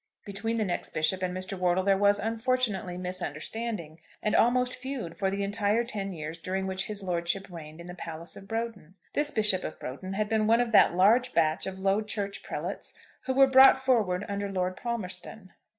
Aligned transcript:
Between 0.25 0.57
the 0.57 0.65
next 0.65 0.95
bishop 0.95 1.21
and 1.21 1.31
Mr. 1.31 1.55
Wortle 1.55 1.83
there 1.83 1.95
was, 1.95 2.17
unfortunately, 2.17 2.97
misunderstanding, 2.97 3.99
and 4.23 4.35
almost 4.35 4.77
feud 4.79 5.15
for 5.15 5.29
the 5.29 5.43
entire 5.43 5.83
ten 5.83 6.11
years 6.11 6.39
during 6.39 6.65
which 6.65 6.85
his 6.87 7.03
lordship 7.03 7.45
reigned 7.51 7.79
in 7.79 7.85
the 7.85 7.93
Palace 7.93 8.35
of 8.35 8.47
Broughton. 8.47 8.95
This 9.13 9.29
Bishop 9.29 9.63
of 9.63 9.79
Broughton 9.79 10.13
had 10.13 10.27
been 10.27 10.47
one 10.47 10.59
of 10.59 10.71
that 10.71 10.95
large 10.95 11.35
batch 11.35 11.67
of 11.67 11.77
Low 11.77 12.01
Church 12.01 12.41
prelates 12.41 12.95
who 13.25 13.35
were 13.35 13.45
brought 13.45 13.77
forward 13.77 14.25
under 14.27 14.51
Lord 14.51 14.75
Palmerston. 14.75 15.51